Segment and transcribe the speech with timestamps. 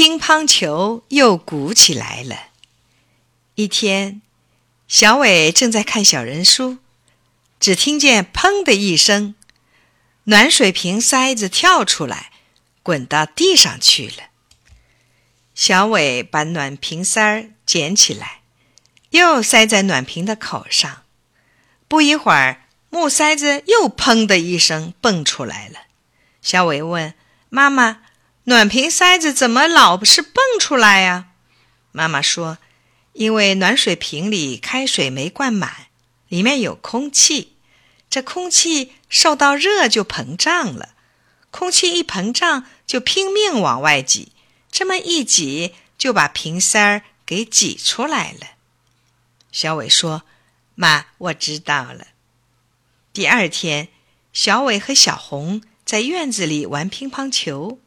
[0.00, 2.44] 乒乓球又鼓起来了。
[3.56, 4.22] 一天，
[4.88, 6.78] 小伟正在看小人书，
[7.60, 9.34] 只听见“砰”的一声，
[10.24, 12.32] 暖水瓶塞子跳出来，
[12.82, 14.30] 滚到地上去了。
[15.54, 18.40] 小伟把暖瓶塞儿捡起来，
[19.10, 21.02] 又塞在暖瓶的口上。
[21.86, 25.80] 不一会儿，木塞子又“砰”的一声蹦出来了。
[26.40, 27.12] 小伟问
[27.50, 28.00] 妈妈
[28.50, 31.28] ：“暖瓶塞子怎么老是蹦出来呀？”
[31.92, 32.58] 妈妈说
[33.14, 35.86] ：“因为暖水瓶里开水没灌满，
[36.26, 37.54] 里面有空气，
[38.10, 40.88] 这空气受到热就膨胀了。
[41.52, 44.32] 空气一膨胀，就拼命往外挤，
[44.72, 48.48] 这么一挤，就把瓶塞儿给挤出来了。”
[49.52, 50.24] 小伟说
[50.74, 52.08] ：“妈，我知道了。”
[53.14, 53.90] 第二天，
[54.32, 55.62] 小伟和小红。
[55.82, 57.80] 在院子里玩乒乓球，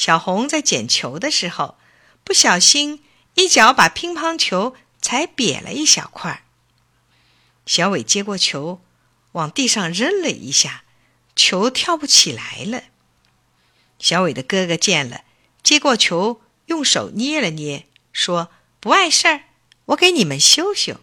[0.00, 1.76] 小红在捡球的时候，
[2.24, 3.04] 不小心
[3.34, 6.42] 一脚把乒乓球踩瘪了一小块。
[7.66, 8.80] 小伟接过球，
[9.32, 10.84] 往地上扔了一下，
[11.36, 12.84] 球跳不起来了。
[13.98, 15.24] 小伟的哥哥见了，
[15.62, 19.42] 接过球，用手捏了捏，说：“不碍事儿，
[19.84, 20.98] 我给你们修修。”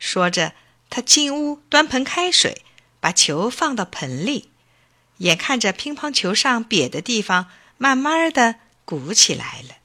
[0.00, 0.54] 说着，
[0.90, 2.62] 他进屋端盆开水，
[2.98, 4.50] 把球放到盆里。
[5.18, 9.76] 眼看着乒乓球上瘪的地方慢慢的鼓起来了，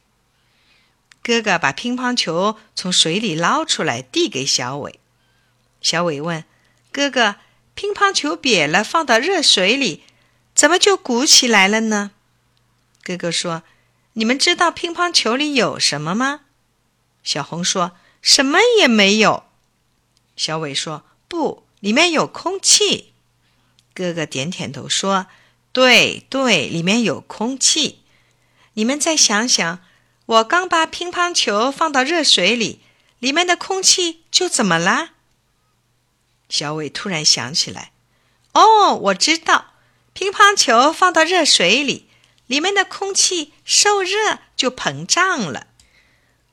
[1.22, 5.00] 哥哥把乒乓球从水里捞出来，递给小伟。
[5.81, 6.45] 小伟问
[6.92, 7.36] ：“哥哥，
[7.73, 10.03] 乒乓球瘪了，放到热水里，
[10.53, 12.12] 怎么就鼓起来了呢？”
[13.03, 13.64] 哥哥说
[14.14, 16.42] ：“你们知道乒乓球里有什么吗？”
[17.23, 19.44] 小红说：“什么也没有。”
[20.38, 23.14] 小伟说：“不，里面有空气。”
[23.94, 25.28] 哥哥点点头说
[25.74, 28.02] ：“对对，里面有空气。
[28.74, 29.80] 你们再想想，
[30.26, 32.82] 我刚把乒乓球放到热水里，
[33.20, 35.12] 里面的空气就怎么啦？”
[36.50, 37.92] 小伟突然想起来
[38.54, 39.74] ：“哦，我知道，
[40.14, 42.08] 乒乓球放到热水里，
[42.48, 45.68] 里面的空气受热就膨胀了。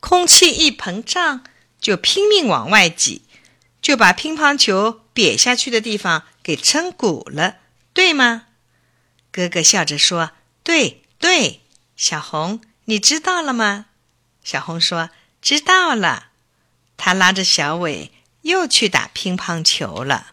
[0.01, 1.45] 空气一膨胀，
[1.81, 3.23] 就拼命往外挤，
[3.83, 7.57] 就把乒乓球瘪下去的地方。”给撑鼓了，
[7.93, 8.47] 对吗？
[9.38, 10.32] 哥哥笑着说
[10.65, 11.60] ：“对对。”
[11.94, 13.87] 小红，你知道了吗？
[14.43, 15.10] 小红说
[15.41, 16.31] ：“知道了。”
[16.99, 18.10] 他拉着小伟
[18.43, 20.32] 又去打乒乓球了。